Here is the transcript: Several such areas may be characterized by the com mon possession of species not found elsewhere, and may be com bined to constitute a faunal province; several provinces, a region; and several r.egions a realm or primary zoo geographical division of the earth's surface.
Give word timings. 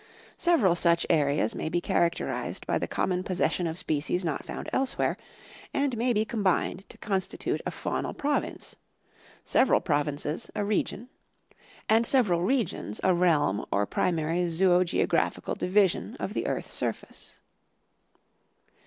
Several 0.37 0.73
such 0.73 1.05
areas 1.11 1.53
may 1.53 1.69
be 1.69 1.79
characterized 1.79 2.65
by 2.65 2.79
the 2.79 2.87
com 2.87 3.09
mon 3.09 3.21
possession 3.21 3.67
of 3.67 3.77
species 3.77 4.25
not 4.25 4.43
found 4.43 4.67
elsewhere, 4.73 5.15
and 5.75 5.95
may 5.95 6.11
be 6.11 6.25
com 6.25 6.43
bined 6.43 6.87
to 6.87 6.97
constitute 6.97 7.61
a 7.67 7.69
faunal 7.69 8.17
province; 8.17 8.77
several 9.45 9.79
provinces, 9.79 10.49
a 10.55 10.65
region; 10.65 11.07
and 11.87 12.07
several 12.07 12.39
r.egions 12.41 12.99
a 13.03 13.13
realm 13.13 13.63
or 13.71 13.85
primary 13.85 14.47
zoo 14.47 14.83
geographical 14.83 15.53
division 15.53 16.15
of 16.19 16.33
the 16.33 16.47
earth's 16.47 16.71
surface. 16.73 17.39